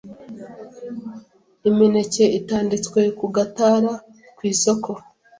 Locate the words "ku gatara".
3.17-3.91